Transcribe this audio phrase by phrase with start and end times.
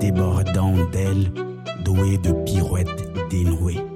[0.00, 1.30] débordant d'elle,
[1.84, 3.89] douée de pirouettes dénouées.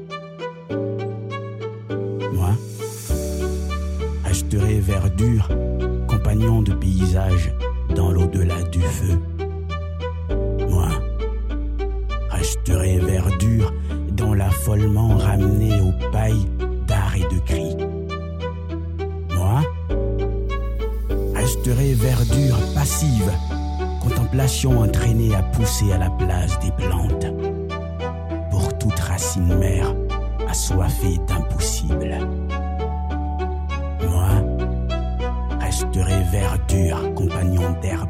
[37.15, 38.09] Compagnon d'herbe.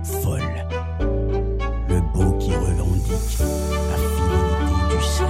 [1.89, 3.39] Le beau qui revendique
[3.91, 3.97] la
[4.91, 5.27] du sel.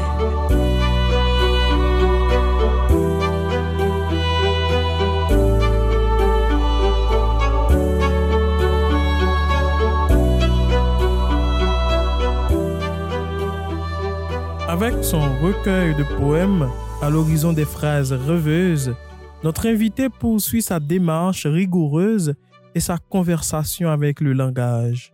[14.69, 16.69] Avec son recueil de poèmes
[17.03, 18.95] à l'horizon des phrases rêveuses,
[19.43, 22.35] notre invité poursuit sa démarche rigoureuse
[22.75, 25.13] et sa conversation avec le langage.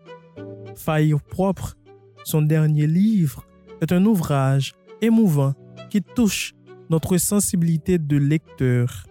[0.74, 1.76] Faillir propre,
[2.24, 3.46] son dernier livre,
[3.80, 5.54] est un ouvrage émouvant
[5.90, 6.54] qui touche
[6.88, 9.06] notre sensibilité de lecteur.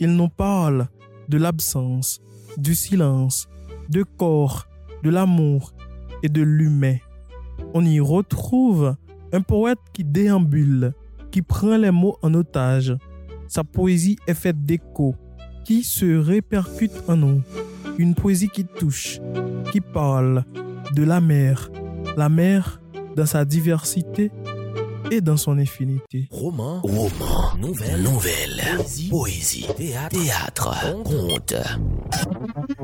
[0.00, 0.88] Il nous parle
[1.28, 2.20] de l'absence,
[2.56, 3.48] du silence,
[3.88, 4.66] de corps,
[5.02, 5.72] de l'amour
[6.22, 6.96] et de l'humain.
[7.74, 8.96] On y retrouve
[9.32, 10.92] un poète qui déambule,
[11.30, 12.94] qui prend les mots en otage.
[13.48, 15.14] Sa poésie est faite d'échos
[15.64, 17.42] qui se répercutent en nous.
[17.98, 19.20] Une poésie qui touche,
[19.70, 20.44] qui parle
[20.94, 21.70] de la mer.
[22.16, 22.80] La mer
[23.16, 24.30] dans sa diversité
[25.10, 26.28] et dans son infinité.
[26.30, 29.66] Roman, roman, nouvelle, nouvelle, poésie, poésie,
[30.10, 31.54] théâtre, conte.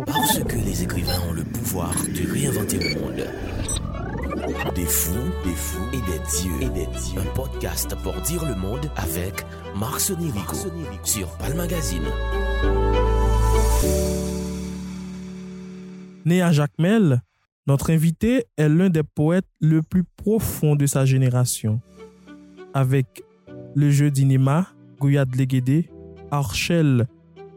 [0.07, 3.25] Parce que les écrivains ont le pouvoir de réinventer le monde.
[4.75, 5.13] Des fous,
[5.45, 7.21] des fous et des dieux, et des dieux.
[7.21, 9.45] Un podcast pour dire le monde avec
[9.77, 10.57] Marc Sonirico
[11.03, 12.09] sur Palmagazine.
[16.25, 17.23] Né à Jacmel,
[17.67, 21.81] notre invité est l'un des poètes le plus profond de sa génération.
[22.75, 23.23] Avec
[23.75, 24.67] Le jeu d'inima,
[24.99, 25.89] Gouyad Léguédé,
[26.31, 27.07] Archel,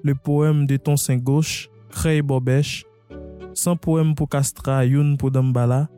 [0.03, 2.85] le poème de ton sein gauche, Crey Bobèche,
[3.53, 5.89] Sans poème pour Castra, Youn pour Dambala,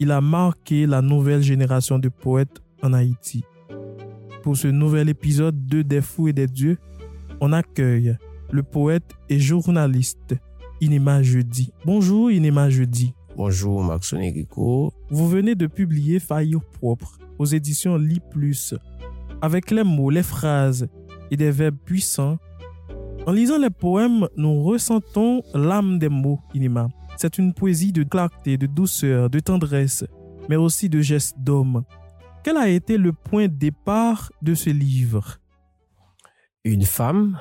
[0.00, 3.44] il a marqué la nouvelle génération de poètes en Haïti.
[4.42, 6.78] Pour ce nouvel épisode de Des fous et des dieux,
[7.40, 8.16] on accueille
[8.50, 10.34] le poète et journaliste
[10.82, 11.72] Inema Jeudi.
[11.84, 13.12] Bonjour Inema Jeudi.
[13.36, 14.94] Bonjour Max Rico.
[15.10, 18.74] Vous venez de publier Faillir propre aux éditions Li Plus.
[19.42, 20.88] Avec les mots, les phrases
[21.30, 22.38] et des verbes puissants,
[23.26, 26.88] en lisant les poèmes, nous ressentons l'âme des mots, Inema.
[27.18, 30.06] C'est une poésie de clarté, de douceur, de tendresse,
[30.48, 31.84] mais aussi de gestes d'homme.
[32.42, 35.36] Quel a été le point de départ de ce livre?
[36.64, 37.38] Une femme,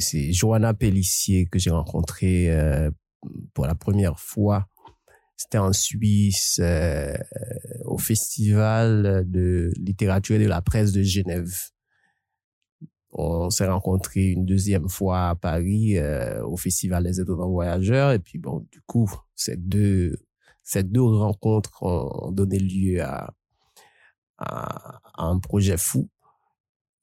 [0.00, 2.90] c'est Johanna Pellissier que j'ai rencontrée euh,
[3.54, 4.68] pour la première fois.
[5.36, 7.16] C'était en Suisse, euh,
[7.86, 11.50] au Festival de littérature et de la presse de Genève.
[13.12, 18.12] On s'est rencontrés une deuxième fois à Paris euh, au Festival des étonnants voyageurs.
[18.12, 20.16] Et puis bon, du coup, ces deux,
[20.62, 23.32] ces deux rencontres ont donné lieu à,
[24.36, 26.08] à, à un projet fou,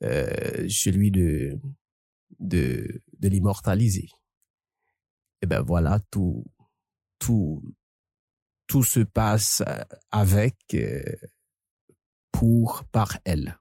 [0.04, 1.60] euh, celui de,
[2.40, 4.10] de, de l'immortaliser.
[5.42, 6.46] Et ben voilà, tout,
[7.20, 7.64] tout,
[8.68, 9.64] tout se passe
[10.12, 11.04] avec, euh,
[12.32, 13.60] pour, par elle.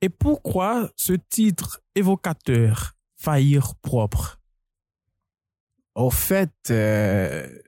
[0.00, 4.40] Et pourquoi ce titre évocateur, Faillir propre?
[5.96, 7.60] Au fait, euh,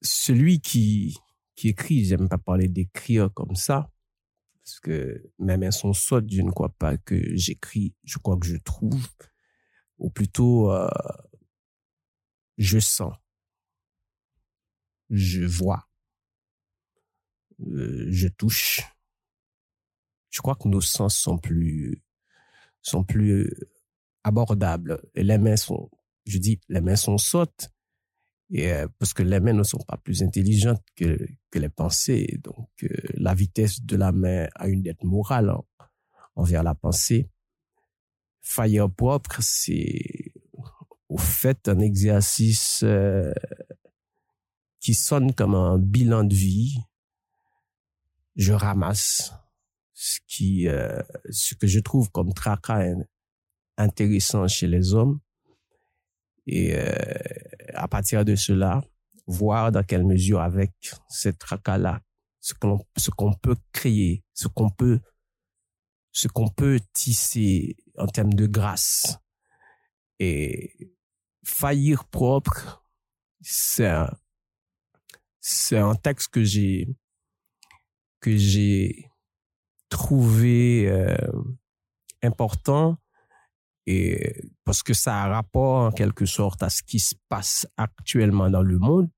[0.00, 1.18] celui qui,
[1.54, 3.90] qui écrit, j'aime pas parler d'écrire comme ça,
[4.64, 8.46] parce que mes mains sont sottes, je ne crois pas que j'écris, je crois que
[8.46, 9.06] je trouve,
[9.98, 10.88] ou plutôt euh,
[12.56, 13.12] je sens,
[15.10, 15.86] je vois,
[17.60, 18.80] euh, je touche.
[20.30, 22.02] Je crois que nos sens sont plus
[22.80, 23.54] sont plus
[24.24, 25.02] abordables.
[25.14, 25.90] Et les mains sont,
[26.24, 27.70] je dis, les mains sont sottes,
[28.50, 31.18] et euh, parce que les mains ne sont pas plus intelligentes que,
[31.54, 32.38] les pensées.
[32.42, 35.64] Donc, euh, la vitesse de la main a une dette morale en-
[36.36, 37.28] envers la pensée.
[38.42, 40.32] Faillir propre, c'est
[41.08, 43.32] au fait un exercice euh,
[44.80, 46.76] qui sonne comme un bilan de vie.
[48.36, 49.32] Je ramasse
[49.94, 51.00] ce qui, euh,
[51.30, 53.04] ce que je trouve comme tracas in-
[53.78, 55.20] intéressant chez les hommes.
[56.46, 56.92] Et euh,
[57.74, 58.80] à partir de cela,
[59.26, 60.72] voir dans quelle mesure avec
[61.08, 62.00] cette tracas-là,
[62.40, 65.00] ce qu'on ce qu'on peut créer, ce qu'on peut
[66.12, 69.18] ce qu'on peut tisser en termes de grâce
[70.20, 70.94] et
[71.44, 72.84] faillir propre,
[73.40, 74.10] c'est un,
[75.40, 76.88] c'est un texte que j'ai
[78.20, 79.10] que j'ai
[79.88, 81.16] trouvé euh,
[82.22, 82.96] important
[83.86, 88.50] et parce que ça a rapport en quelque sorte à ce qui se passe actuellement
[88.50, 89.10] dans le monde.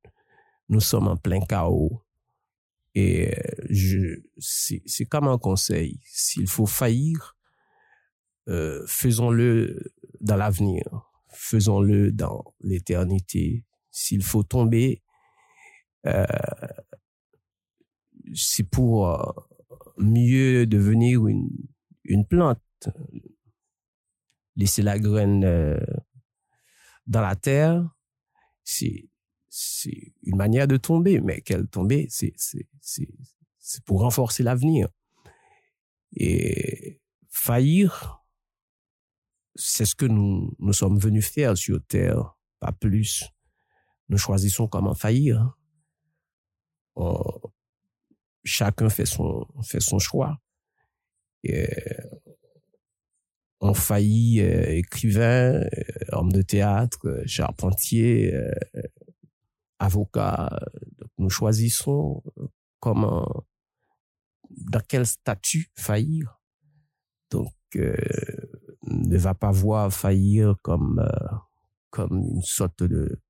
[0.68, 2.02] Nous sommes en plein chaos.
[2.94, 3.32] Et
[3.68, 6.00] je, c'est, comme un conseil.
[6.04, 7.36] S'il faut faillir,
[8.48, 10.82] euh, faisons-le dans l'avenir.
[11.28, 13.64] Faisons-le dans l'éternité.
[13.90, 15.02] S'il faut tomber,
[16.06, 16.24] euh,
[18.34, 19.32] c'est pour euh,
[19.98, 21.50] mieux devenir une,
[22.04, 22.60] une plante
[24.56, 25.78] laisser la graine euh,
[27.06, 27.88] dans la terre,
[28.64, 29.08] c'est
[29.48, 34.88] c'est une manière de tomber, mais quelle tomber, c'est c'est pour renforcer l'avenir.
[36.12, 37.00] Et
[37.30, 38.22] faillir,
[39.54, 43.24] c'est ce que nous nous sommes venus faire sur terre, pas plus.
[44.08, 45.56] Nous choisissons comment faillir.
[48.44, 50.38] Chacun fait son fait son choix.
[53.60, 55.66] Ont failli euh, écrivain, euh,
[56.12, 58.52] homme de théâtre, euh, charpentier, euh,
[59.78, 60.50] avocat.
[60.98, 62.22] Donc, nous choisissons
[62.80, 63.44] comment,
[64.50, 66.40] dans quel statut faillir.
[67.30, 71.06] Donc, ne va pas voir faillir comme
[71.90, 73.20] comme une sorte de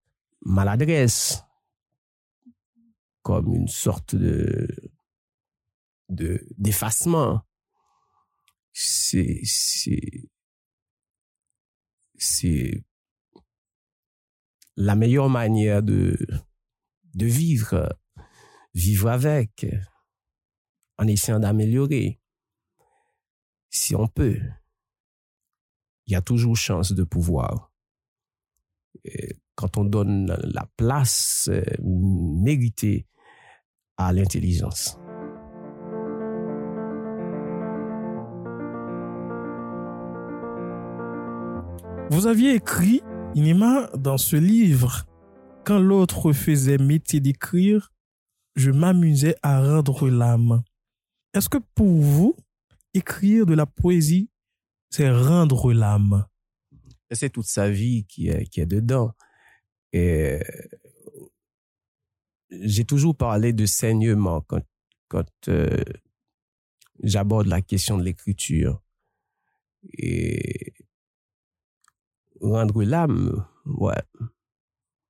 [0.44, 1.43] maladresse,
[3.23, 4.69] comme une sorte de
[6.08, 7.43] de d'effacement
[8.78, 10.28] c'est c'est
[12.19, 12.84] c'est
[14.76, 16.19] la meilleure manière de
[17.14, 17.88] vivre
[18.75, 19.67] vivre avec
[20.99, 22.20] en essayant d'améliorer.
[23.70, 24.38] Si on peut
[26.06, 27.73] il y a toujours chance de pouvoir.
[29.55, 33.06] Quand on donne la place euh, méritée
[33.96, 34.99] à l'intelligence
[42.11, 43.03] Vous aviez écrit,
[43.35, 45.06] Inima, dans ce livre,
[45.64, 47.93] quand l'autre faisait métier d'écrire,
[48.55, 50.62] je m'amusais à rendre l'âme.
[51.35, 52.37] Est-ce que pour vous,
[52.94, 54.31] écrire de la poésie,
[54.88, 56.25] c'est rendre l'âme?
[57.11, 59.12] C'est toute sa vie qui est, qui est dedans.
[59.93, 60.38] Et
[62.50, 64.62] j'ai toujours parlé de saignement quand,
[65.09, 65.82] quand euh,
[67.02, 68.81] j'aborde la question de l'écriture.
[69.93, 70.73] Et
[72.41, 73.94] rendre l'âme, ouais,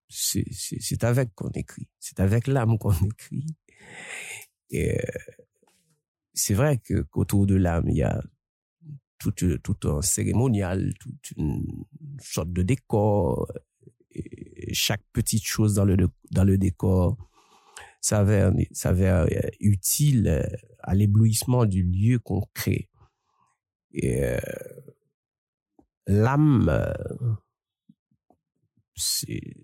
[0.08, 1.88] c'est avec qu'on écrit.
[1.98, 3.46] C'est avec l'âme qu'on écrit.
[4.70, 5.02] Et euh,
[6.34, 8.22] c'est vrai que qu'autour de l'âme, il y a
[9.18, 11.84] tout, tout un cérémonial, toute une
[12.20, 13.50] sorte de décor.
[14.12, 15.96] Et chaque petite chose dans le,
[16.30, 17.16] dans le décor
[18.00, 19.26] s'avère, s'avère
[19.60, 20.46] utile
[20.80, 22.88] à l'éblouissement du lieu qu'on crée.
[23.92, 24.38] Et euh,
[26.06, 26.92] l'âme,
[28.94, 29.54] c'est,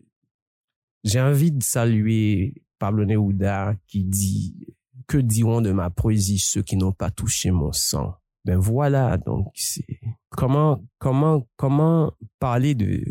[1.05, 4.67] j'ai envie de saluer Pablo Neruda qui dit,
[5.07, 8.15] que diront de ma poésie ceux qui n'ont pas touché mon sang?
[8.45, 13.05] Ben voilà, donc c'est, comment, comment, comment parler de,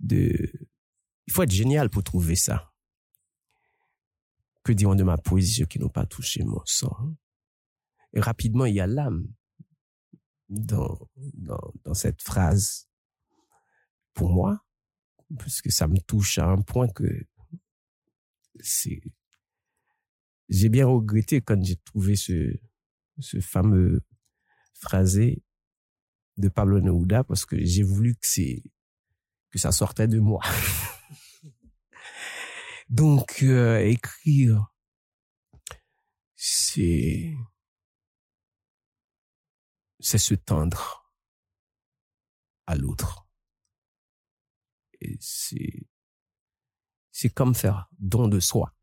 [0.00, 0.34] de,
[1.26, 2.72] il faut être génial pour trouver ça.
[4.64, 7.14] Que diront de ma poésie ceux qui n'ont pas touché mon sang?
[8.12, 9.28] Et rapidement, il y a l'âme
[10.50, 12.88] dans, dans, dans cette phrase
[14.12, 14.64] pour moi,
[15.38, 17.26] puisque ça me touche à un point que
[18.60, 19.00] c'est,
[20.48, 22.52] j'ai bien regretté quand j'ai trouvé ce,
[23.18, 24.02] ce fameux
[24.74, 25.42] phrasé
[26.36, 28.62] de Pablo Neruda parce que j'ai voulu que c'est,
[29.50, 30.42] que ça sortait de moi.
[32.88, 34.74] Donc, euh, écrire,
[36.34, 37.36] c'est,
[40.00, 41.12] c'est se tendre
[42.66, 43.26] à l'autre.
[45.00, 45.86] Et c'est,
[47.10, 48.74] c'est comme faire don de soi.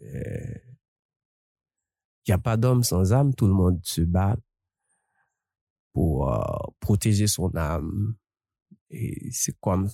[0.00, 0.62] Il
[2.28, 4.36] n'y a pas d'homme sans âme, tout le monde se bat
[5.92, 8.16] pour euh, protéger son âme.
[8.90, 9.88] Et c'est comme,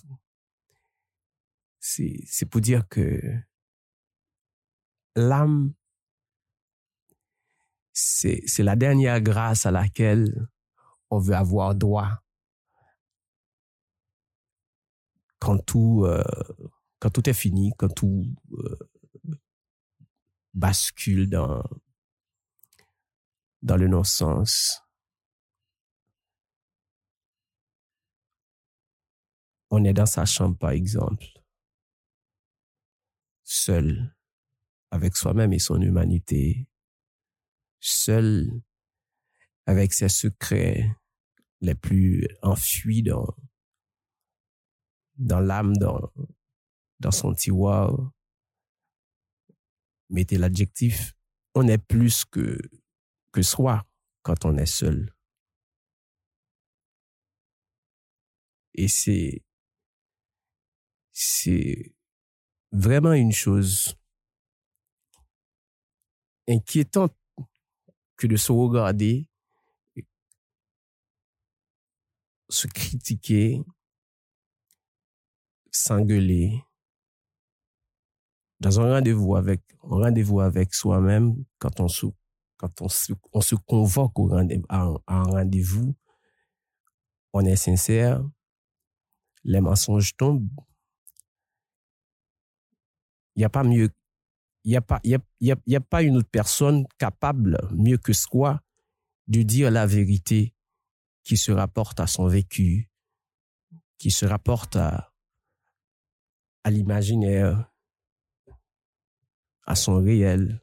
[1.81, 3.21] c'est, c'est pour dire que
[5.17, 5.75] l'âme
[7.95, 10.49] c'est, la dernière grâce à laquelle
[11.11, 12.11] on veut avoir droit.
[15.39, 16.23] Quand tout, euh,
[16.99, 18.79] quand tout est fini, quand tout euh,
[20.55, 21.63] bascule dans,
[23.63, 24.83] dans le non-sens,
[29.71, 31.27] on est dans sa chambre, par exemple,
[33.45, 34.17] seul,
[34.91, 36.67] avec soi-même et son humanité,
[37.85, 38.51] seul
[39.67, 40.91] avec ses secrets
[41.61, 43.27] les plus enfuis dans,
[45.17, 46.13] dans l'âme, dans,
[47.01, 48.13] dans son tiroir.
[50.11, 51.15] Mettez l'adjectif,
[51.55, 52.59] on est plus que,
[53.33, 53.87] que soi
[54.23, 55.15] quand on est seul.
[58.75, 59.45] Et c'est,
[61.13, 61.95] c'est
[62.73, 63.95] vraiment une chose
[66.49, 67.17] inquiétante
[68.17, 69.29] que de se regarder,
[72.49, 73.63] se critiquer,
[75.71, 76.63] s'engueuler
[78.61, 82.07] dans un rendez-vous avec un rendez-vous avec soi-même quand on se
[82.57, 85.95] quand on se, on se convoque rendez à, un rendez-vous
[87.33, 88.23] on est sincère
[89.45, 90.49] les mensonges tombent.
[93.37, 93.91] Il n'y a pas mieux
[94.65, 94.77] il n'y
[95.77, 98.61] a, pas, une autre personne capable, mieux que soi,
[99.29, 100.55] de dire la vérité
[101.23, 102.91] qui se rapporte à son vécu,
[103.99, 105.11] qui se rapporte à,
[106.67, 107.71] l'imaginaire,
[109.67, 110.63] à son réel.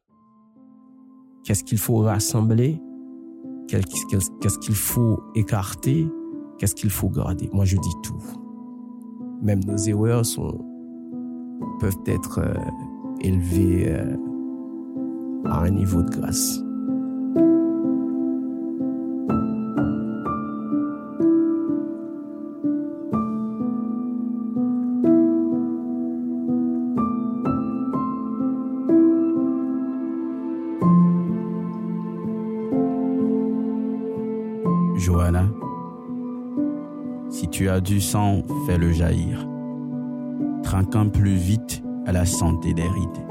[1.44, 2.82] Qu'est-ce qu'il faut rassembler?
[3.68, 6.08] Qu'est-ce qu'il faut écarter?
[6.58, 7.50] Qu'est-ce qu'il faut garder?
[7.54, 8.22] Moi, je dis tout.
[9.42, 10.24] Même nos erreurs
[11.80, 12.54] peuvent être euh,
[13.24, 14.16] élevé euh,
[15.46, 16.62] à un niveau de grâce.
[34.98, 35.46] Johanna,
[37.30, 39.48] si tu as du sang, fais-le jaillir.
[40.64, 43.26] Trinquant plus vite la santé des rides.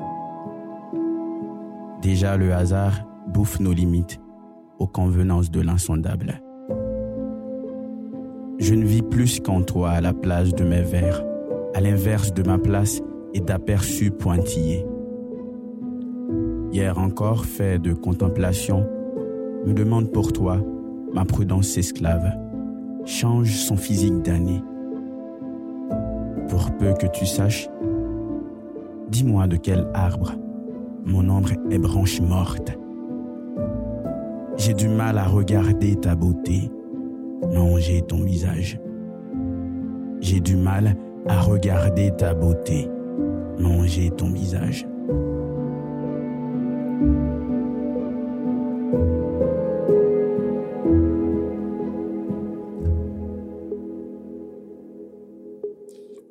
[2.02, 4.20] Déjà le hasard bouffe nos limites
[4.78, 6.42] aux convenances de l'insondable.
[8.58, 11.22] Je ne vis plus qu'en toi à la place de mes vers,
[11.74, 13.00] à l'inverse de ma place
[13.34, 14.86] et d'aperçus pointillés.
[16.72, 18.86] Hier encore, fait de contemplation,
[19.66, 20.58] me demande pour toi,
[21.12, 22.32] ma prudence esclave,
[23.04, 24.62] change son physique d'année.
[26.48, 27.68] Pour peu que tu saches,
[29.10, 30.34] Dis-moi de quel arbre
[31.04, 32.78] mon ombre est branche morte.
[34.56, 36.70] J'ai du mal à regarder ta beauté,
[37.52, 38.78] manger ton visage.
[40.20, 40.94] J'ai du mal
[41.26, 42.88] à regarder ta beauté,
[43.58, 44.86] manger ton visage.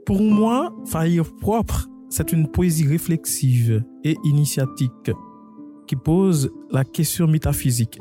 [0.05, 5.11] Pour moi, faillir propre c'est une poésie réflexive et initiatique
[5.87, 7.99] qui pose la question métaphysique.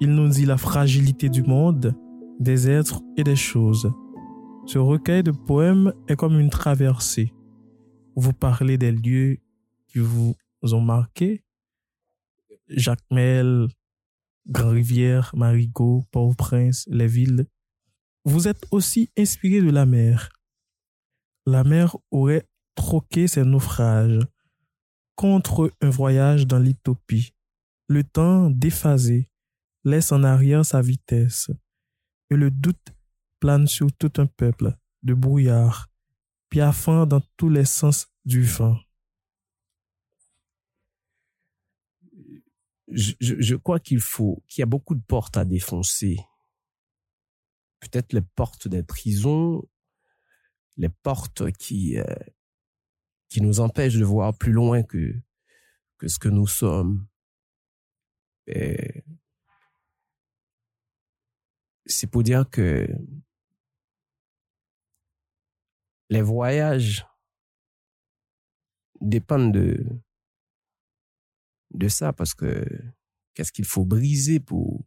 [0.00, 1.94] Il nous dit la fragilité du monde,
[2.38, 3.90] des êtres et des choses.
[4.66, 7.32] Ce recueil de poèmes est comme une traversée.
[8.16, 9.38] Vous parlez des lieux
[9.86, 11.44] qui vous ont marqué.
[12.68, 13.68] Jacques Mel,
[14.48, 17.46] Grand-Rivière, Marigot, Port-au-Prince, les villes.
[18.24, 20.30] Vous êtes aussi inspiré de la mer.
[21.46, 24.20] La mer aurait troquer ses naufrages
[25.16, 27.34] contre un voyage dans l'utopie.
[27.88, 29.28] Le temps déphasé
[29.84, 31.50] laisse en arrière sa vitesse
[32.30, 32.92] et le doute
[33.40, 35.88] plane sur tout un peuple de brouillard,
[36.50, 38.78] piaffant dans tous les sens du vent.
[42.88, 46.18] Je, crois qu'il faut, qu'il y a beaucoup de portes à défoncer.
[47.80, 49.68] Peut-être les portes des prisons,
[50.76, 52.04] les portes qui, euh,
[53.28, 55.14] qui nous empêche de voir plus loin que,
[55.98, 57.06] que ce que nous sommes.
[58.46, 59.04] Et
[61.86, 62.86] c'est pour dire que
[66.10, 67.06] les voyages
[69.00, 69.84] dépendent de,
[71.74, 72.64] de ça parce que
[73.34, 74.84] qu'est-ce qu'il faut briser pour,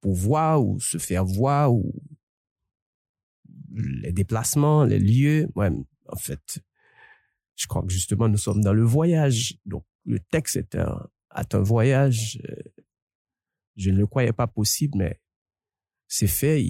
[0.00, 1.92] pour voir ou se faire voir ou
[3.72, 5.48] les déplacements, les lieux.
[5.54, 5.70] Ouais,
[6.08, 6.60] en fait,
[7.60, 9.58] je crois que justement nous sommes dans le voyage.
[9.66, 12.40] Donc le texte est un, un voyage.
[12.48, 12.56] Euh,
[13.76, 15.20] je ne le croyais pas possible, mais
[16.08, 16.64] c'est fait.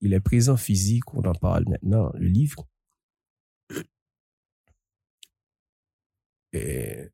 [0.00, 1.14] Il, est présent physique.
[1.14, 2.12] On en parle maintenant.
[2.14, 2.68] Le livre.
[6.52, 7.08] Et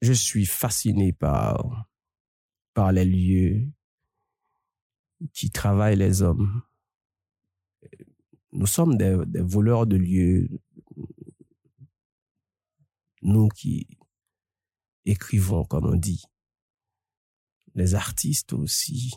[0.00, 1.88] je suis fasciné par,
[2.74, 3.68] par les lieux
[5.32, 6.62] qui travaillent les hommes.
[8.52, 10.48] Nous sommes des voleurs de lieux.
[13.22, 13.86] Nous qui
[15.04, 16.24] écrivons, comme on dit.
[17.74, 19.14] Les artistes aussi,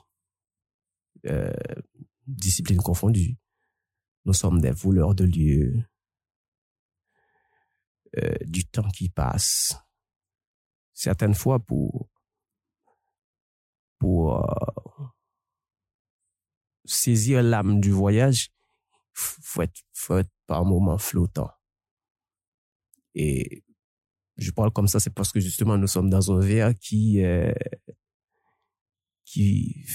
[1.25, 1.53] euh,
[2.27, 3.38] disciplines confondues.
[4.25, 5.84] Nous sommes des voleurs de lieux,
[8.17, 9.75] euh, du temps qui passe.
[10.93, 12.10] Certaines fois pour
[13.98, 15.05] pour euh,
[16.86, 18.50] saisir l'âme du voyage,
[19.13, 21.51] faut être, faut être par moments flottant.
[23.13, 23.63] Et
[24.41, 27.51] je parle comme ça, c'est parce que justement nous sommes dans un verre qui euh,
[29.25, 29.86] qui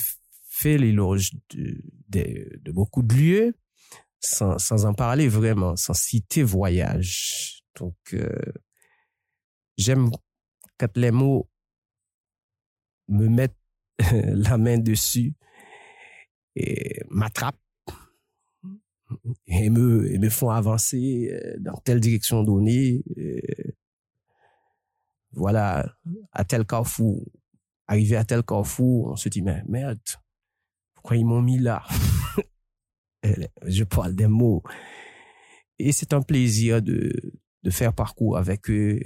[0.49, 3.55] fait l'éloge de, de, de beaucoup de lieux,
[4.21, 7.63] sans, sans en parler vraiment, sans citer voyage.
[7.79, 8.29] Donc, euh,
[9.77, 10.11] j'aime
[10.79, 11.51] quand les mots
[13.09, 13.59] me mettent
[14.13, 15.35] la main dessus
[16.55, 17.61] et m'attrapent
[19.47, 23.03] et me, et me font avancer euh, dans telle direction donnée.
[23.19, 23.41] euh,
[25.37, 25.95] Voilà,
[26.33, 27.23] à tel carrefour,
[27.87, 30.01] arrivé à tel carrefour, on se dit, mais merde,
[30.95, 31.85] pourquoi ils m'ont mis là
[33.67, 34.63] Je parle des mots.
[35.79, 37.13] Et c'est un plaisir de,
[37.63, 38.99] de faire parcours avec eux.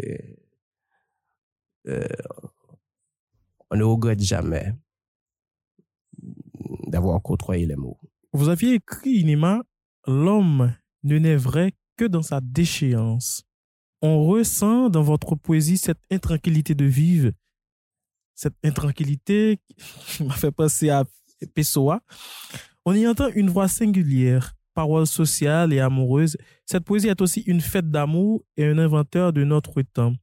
[1.89, 2.07] Euh,
[3.71, 4.73] on ne regrette jamais
[6.87, 7.99] d'avoir côtoyé les mots.
[8.33, 9.63] Vous aviez écrit, Inima,
[10.07, 13.45] L'homme ne naît vrai que dans sa déchéance.
[14.03, 17.33] On ressent dans votre poésie cette intranquillité de vivre,
[18.35, 19.61] cette intranquillité
[20.07, 21.05] qui m'a fait penser à
[21.55, 22.01] Pessoa.
[22.85, 26.37] On y entend une voix singulière, parole sociale et amoureuse.
[26.65, 30.15] Cette poésie est aussi une fête d'amour et un inventeur de notre temps.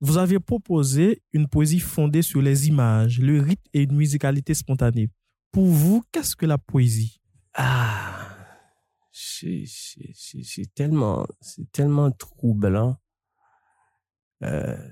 [0.00, 5.10] Vous aviez proposé une poésie fondée sur les images, le rythme et une musicalité spontanée.
[5.52, 7.20] Pour vous, qu'est-ce que la poésie?
[7.54, 8.29] Ah,
[9.20, 12.96] c'est tellement, c'est tellement troublant.
[14.42, 14.88] Euh,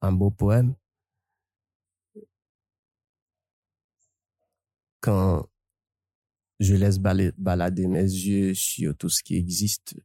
[0.00, 0.74] un beau poème.
[5.00, 5.46] Quand
[6.58, 9.96] je laisse bala- balader mes yeux sur tout ce qui existe,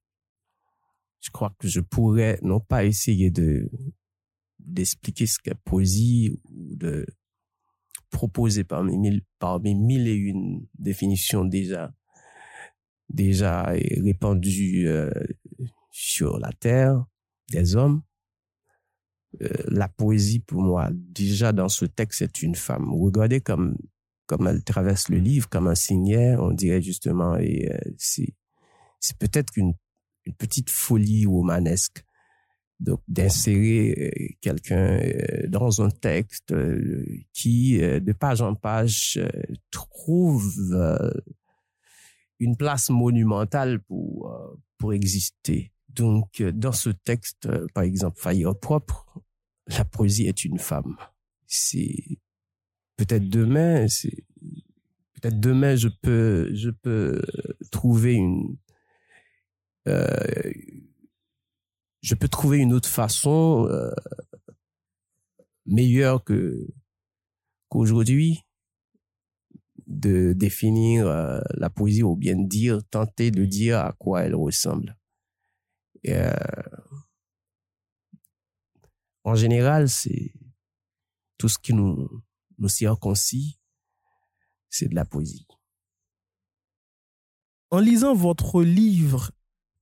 [1.21, 3.69] je crois que je pourrais non pas essayer de
[4.59, 7.05] d'expliquer ce qu'est poésie ou de
[8.11, 11.91] proposer mille, parmi mille et une définitions déjà
[13.13, 15.11] déjà répandues euh,
[15.91, 17.05] sur la terre
[17.51, 18.01] des hommes.
[19.41, 22.93] Euh, la poésie pour moi déjà dans ce texte c'est une femme.
[22.93, 23.77] Regardez comme
[24.25, 28.33] comme elle traverse le livre comme un signet, on dirait justement et euh, c'est
[28.99, 29.73] c'est peut-être une
[30.25, 32.03] une petite folie romanesque
[32.81, 39.19] donc d'insérer euh, quelqu'un euh, dans un texte euh, qui de page en page
[39.69, 40.51] trouve
[42.41, 45.71] une place monumentale pour euh, pour exister.
[45.89, 49.21] Donc euh, dans ce texte euh, par exemple Faillir propre,
[49.67, 50.97] la poésie est une femme.
[51.45, 51.95] C'est
[52.97, 54.25] peut-être demain c'est
[55.13, 57.21] peut-être demain je peux je peux
[57.71, 58.57] trouver une
[59.87, 60.51] euh,
[62.01, 63.91] je peux trouver une autre façon euh,
[65.67, 66.67] meilleure que
[67.69, 68.39] qu'aujourd'hui
[69.91, 74.97] de définir euh, la poésie ou bien dire tenter de dire à quoi elle ressemble.
[76.03, 76.33] Et, euh,
[79.23, 80.33] en général, c'est
[81.37, 82.23] tout ce qui nous
[82.57, 83.59] nous circoncis,
[84.69, 85.47] c'est de la poésie.
[87.71, 89.31] En lisant votre livre,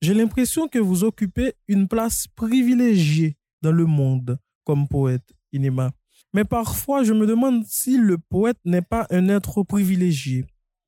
[0.02, 5.92] j'ai l'impression que vous occupez une place privilégiée dans le monde comme poète, Inema.
[6.34, 10.46] Mais parfois, je me demande si le poète n'est pas un être privilégié,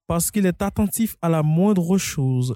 [0.08, 2.56] parce qu'il est attentif à la moindre chose,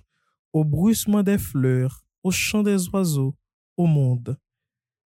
[0.53, 3.35] au bruissement des fleurs, au chant des oiseaux,
[3.77, 4.37] au monde.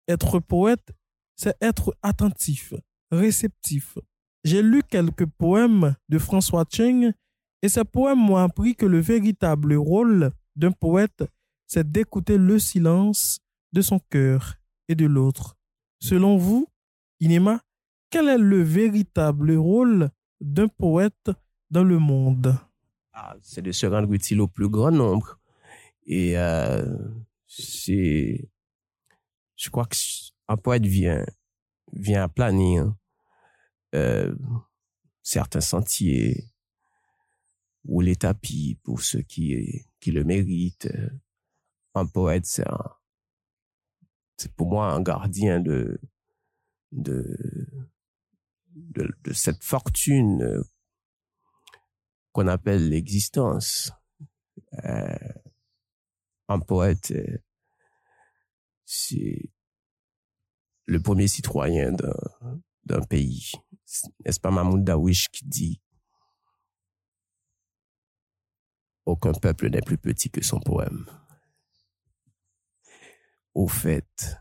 [0.08, 0.96] Être poète,
[1.36, 2.74] c'est être attentif,
[3.12, 3.98] réceptif.
[4.44, 7.12] J'ai lu quelques poèmes de François Cheng
[7.62, 11.24] et ces poèmes m'ont appris que le véritable rôle d'un poète,
[11.68, 13.40] c'est d'écouter le silence
[13.74, 14.56] de son cœur
[14.88, 15.58] et de l'autre.
[16.00, 16.68] Selon vous,
[17.20, 17.62] Inema,
[18.10, 20.10] quel est le véritable rôle
[20.42, 21.32] d'un poète
[21.70, 22.58] dans le monde?
[23.14, 25.40] Ah, c'est de se rendre utile au plus grand nombre.
[26.06, 26.98] Et euh,
[27.48, 28.50] c'est,
[29.56, 29.96] je crois que
[30.48, 31.26] un poète vient
[31.94, 32.94] vient aplanir
[33.96, 34.36] euh,
[35.24, 36.52] certains sentiers
[37.86, 40.92] ou les tapis pour ceux qui qui le méritent.
[41.96, 42.66] Un poète, c'est
[44.56, 46.00] pour moi un gardien de,
[46.96, 47.38] de,
[49.34, 50.64] cette fortune euh,
[52.32, 53.92] qu'on appelle l'existence.
[54.84, 55.18] Euh,
[56.48, 57.38] un poète, euh,
[58.86, 59.52] c'est
[60.86, 62.14] le premier citoyen d'un,
[62.86, 63.52] d'un pays.
[64.26, 65.82] N'est-ce pas Mahmoud Dawish qui dit
[69.06, 71.06] Aucun peuple n'est plus petit que son poème.
[73.54, 74.38] Au fait,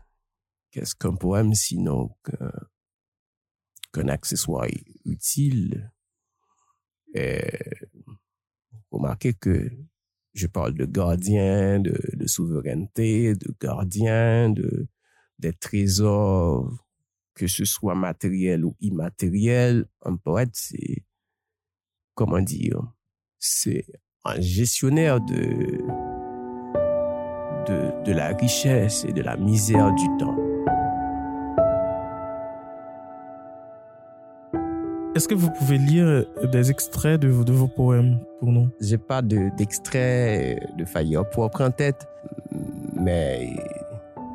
[0.75, 2.09] qu'est-ce qu'un poème sinon
[3.93, 4.67] qu'un, accessoire
[5.05, 5.89] utile?
[7.13, 7.39] Et
[8.91, 9.71] remarquez que
[10.33, 14.89] je parle de gardien, de, souveraineté, de gardien, de,
[15.39, 16.69] des trésors,
[17.35, 19.87] que ce soit matériel ou immatériel.
[20.01, 21.05] Un poète, c'est,
[22.15, 22.81] comment dire,
[23.39, 23.85] c'est
[24.25, 25.79] un gestionnaire de,
[28.03, 30.54] de la richesse et de la misère du temps.
[35.15, 38.67] Est-ce que vous pouvez lire des extraits de, vos- de poèmes pour nous?
[38.81, 42.05] J'ai pas de, d'extrait de Fayard propre en tête,
[42.93, 43.55] mais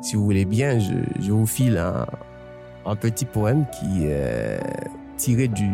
[0.01, 4.59] si vous voulez bien, je, vous file un, petit poème qui est
[5.17, 5.69] tiré du,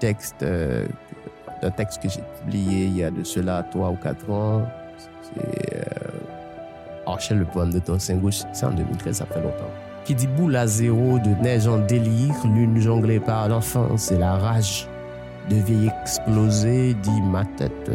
[0.00, 0.86] texte, euh,
[1.60, 4.66] d'un texte que j'ai publié il y a de cela trois ou quatre ans.
[5.20, 9.87] C'est euh, le poème de ton Saint-Gauche, c'est en 2013, ça fait longtemps.
[10.04, 14.36] Qui dit boule à zéro de neige en délire, lune jonglée par l'enfance et la
[14.36, 14.88] rage
[15.50, 17.90] de vieilles explosées, dit ma tête,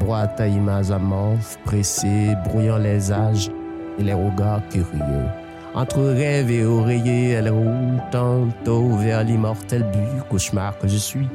[0.00, 3.50] boîte à images amorphes, pressée, brouillant les âges
[3.98, 5.26] et les regards curieux.
[5.74, 11.28] Entre rêve et oreiller, elle roule tantôt vers l'immortel but, cauchemar que je suis.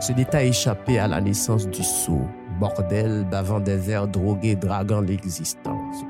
[0.00, 2.20] Ce détail échappé à la naissance du sceau,
[2.58, 6.04] bordel bavant des vers drogués, draguant l'existence.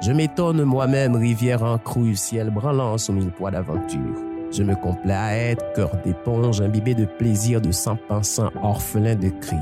[0.00, 4.14] Je m'étonne moi-même, rivière en crue, ciel branlant sous mille poids d'aventure.
[4.52, 9.28] Je me complais à être cœur d'éponge, imbibé de plaisir, de sang pensant, orphelin de
[9.28, 9.56] cris.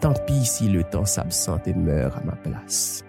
[0.00, 3.04] Tant pis si le temps s'absente et meurt à ma place.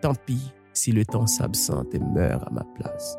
[0.00, 3.18] Tant pis si le temps s'absente et meurt à ma place.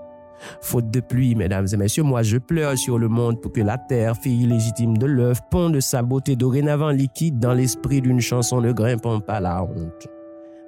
[0.61, 3.77] Faute de pluie, mesdames et messieurs, moi je pleure sur le monde pour que la
[3.77, 8.61] terre, fille légitime de l'œuf, pond de sa beauté dorénavant liquide dans l'esprit d'une chanson
[8.61, 10.07] ne grimpant pas la honte.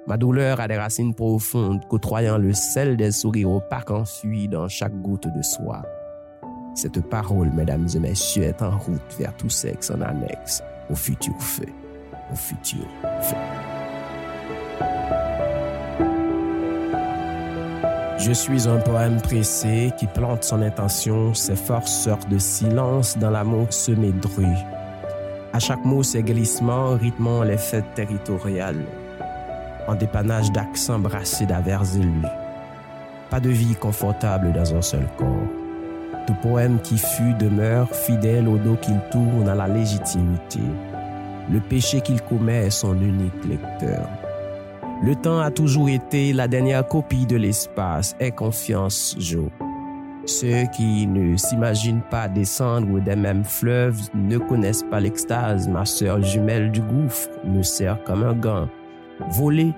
[0.06, 4.94] Ma douleur a des racines profondes, côtoyant le sel des sourires opaques enfuis dans chaque
[5.00, 5.82] goutte de soie.
[6.74, 11.34] Cette parole, mesdames et messieurs, est en route vers tout sexe en annexe, au futur
[11.38, 11.66] feu,
[12.32, 12.86] au futur
[13.22, 13.36] feu.
[18.18, 23.72] Je suis un poème pressé qui plante son intention, ses forceurs de silence dans l'amour
[23.72, 24.28] semé de.
[25.52, 28.84] À chaque mot, ses glissements rythmant les fêtes territoriales,
[29.90, 32.28] en dépannage d'accents brassés d'avers élus.
[33.28, 35.48] Pas de vie confortable dans un seul corps.
[36.28, 40.60] Tout poème qui fut demeure fidèle au dos qu'il tourne à la légitimité.
[41.50, 44.08] Le péché qu'il commet est son unique lecteur.
[45.02, 48.14] Le temps a toujours été la dernière copie de l'espace.
[48.20, 49.50] Aie confiance, Joe.
[50.26, 55.66] Ceux qui ne s'imaginent pas descendre des mêmes fleuves ne connaissent pas l'extase.
[55.66, 58.68] Ma sœur jumelle du gouffre me sert comme un gant.
[59.30, 59.72] Voler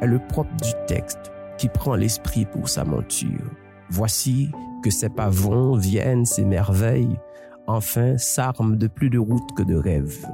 [0.00, 3.50] est le propre du texte qui prend l'esprit pour sa monture.
[3.90, 4.50] Voici
[4.82, 7.18] que ces pavons viennent s'émerveillent,
[7.66, 10.26] enfin s'arment de plus de route que de rêve.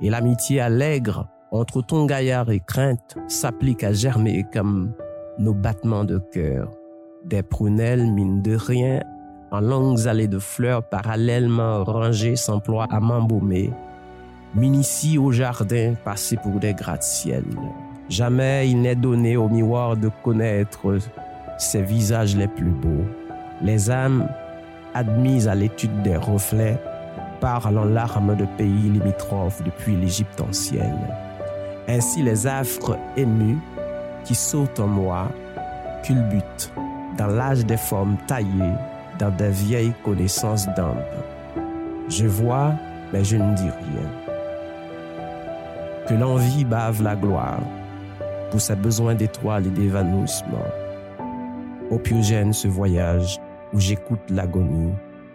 [0.00, 4.92] Et l'amitié allègre entre ton gaillard et crainte s'applique à germer comme
[5.38, 6.70] nos battements de cœur.
[7.24, 9.00] Des prunelles, mine de rien,
[9.50, 13.70] en longues allées de fleurs parallèlement rangées s'emploient à m'embaumer,
[14.54, 17.44] m'initie au jardin passé pour des gratte-ciel.
[18.08, 20.98] Jamais il n'est donné au miroir de connaître
[21.58, 23.04] ses visages les plus beaux.
[23.62, 24.28] Les âmes,
[24.94, 26.78] admises à l'étude des reflets,
[27.40, 31.06] parlent en larmes de pays limitrophes depuis l'Égypte ancienne.
[31.88, 33.58] Ainsi les affres émus
[34.24, 35.28] qui sautent en moi
[36.02, 36.72] culbutent
[37.18, 38.74] dans l'âge des formes taillées
[39.18, 41.02] dans des vieilles connaissances d'âme.
[42.08, 42.72] Je vois,
[43.12, 44.23] mais je ne dis rien.
[46.06, 47.62] Que l'envie bave la gloire
[48.50, 50.66] pour ses besoins d'étoiles et d'évanouissement.
[51.90, 53.40] Opiogène ce voyage
[53.72, 54.92] où j'écoute l'agonie,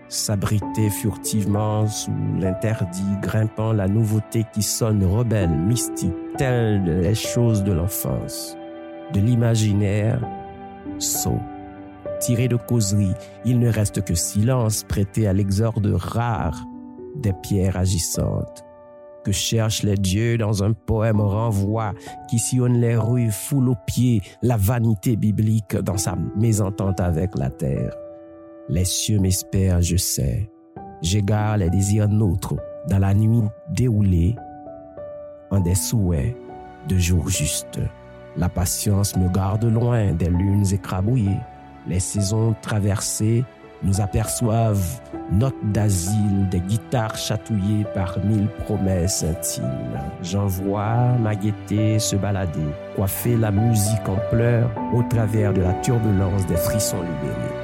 [0.09, 7.73] s'abriter furtivement sous l'interdit, grimpant la nouveauté qui sonne rebelle, mystique, telle les choses de
[7.73, 8.55] l'enfance,
[9.13, 10.21] de l'imaginaire,
[10.99, 11.41] saut.
[12.19, 16.63] Tiré de causerie, il ne reste que silence prêté à l'exorde rare
[17.15, 18.65] des pierres agissantes
[19.29, 21.93] que cherchent les dieux dans un poème renvoie
[22.27, 27.51] qui sillonne les rues, foule aux pieds la vanité biblique dans sa mésentente avec la
[27.51, 27.93] terre.
[28.69, 30.49] Les cieux m'espèrent, je sais.
[31.03, 32.55] J'égare les désirs nôtres
[32.89, 34.35] dans la nuit déroulée
[35.51, 36.35] en des souhaits
[36.87, 37.79] de jours justes.
[38.35, 41.43] La patience me garde loin des lunes écrabouillées.
[41.85, 43.43] Les saisons traversées
[43.83, 44.99] nous aperçoivent
[45.31, 49.99] notes d'asile, des guitares chatouillées par mille promesses intimes.
[50.23, 52.59] J'envoie ma gaieté se balader,
[52.95, 57.58] coiffer la musique en pleurs au travers de la turbulence des frissons libérés.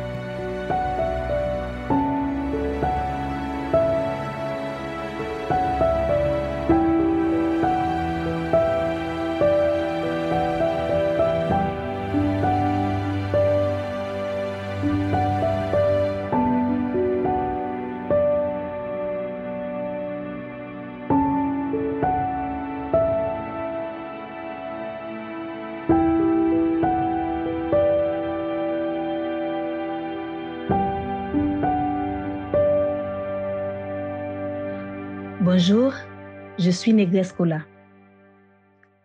[37.16, 37.66] Negrescola.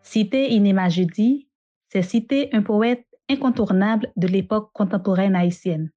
[0.02, 1.48] Citer Inema Jeudi,
[1.88, 5.92] c'est citer un poète incontournable de l'époque contemporaine haïtienne.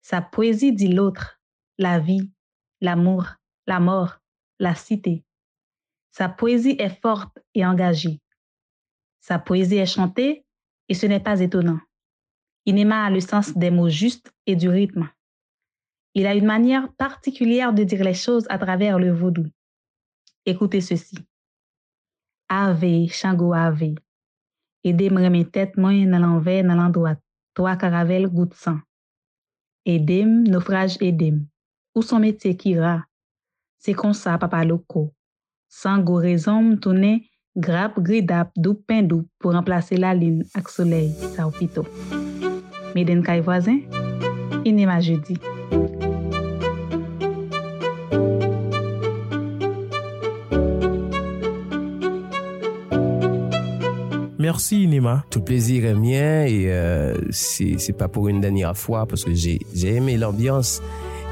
[0.00, 1.38] Sa poésie dit l'autre,
[1.76, 2.32] la vie,
[2.80, 3.26] l'amour,
[3.66, 4.20] la mort,
[4.58, 5.22] la cité.
[6.12, 8.22] Sa poésie est forte et engagée.
[9.20, 10.46] Sa poésie est chantée
[10.88, 11.80] et ce n'est pas étonnant.
[12.64, 15.10] Inema a le sens des mots justes et du rythme.
[16.14, 19.44] Il a une manière particulière de dire les choses à travers le vaudou.
[20.48, 21.18] Écoutez ceci.
[22.48, 23.96] Ave, chango ave.
[24.82, 27.16] Aidez-moi remet tête moins dans l'envers, dans l'endroit.
[27.52, 28.78] Trois caravelles goutte sang.
[29.84, 31.46] Aidem, naufrage aidem.
[31.94, 33.04] Où son métier qui ra?
[33.76, 35.12] C'est comme ça, papa loco.
[35.68, 41.12] Sans go raison, tourner, grappe, gridap, dou pain dou pour remplacer la lune avec soleil,
[41.36, 41.84] ça au pito.
[42.94, 43.80] Meden kay voisin,
[44.64, 45.36] inema jeudi.
[54.38, 55.24] Merci Inema.
[55.30, 59.58] Tout plaisir est mien et euh, c'est pas pour une dernière fois parce que j'ai
[59.74, 60.80] j'ai aimé l'ambiance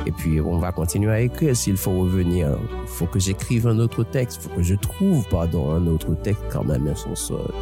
[0.06, 2.58] et puis on va continuer à écrire s'il faut revenir.
[2.82, 6.14] Il faut que j'écrive un autre texte, il faut que je trouve pardon un autre
[6.20, 7.52] texte quand même son sort.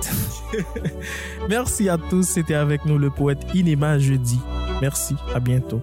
[1.49, 2.23] Merci à tous.
[2.23, 4.41] C'était avec nous le poète Inema jeudi.
[4.81, 5.15] Merci.
[5.35, 5.81] À bientôt.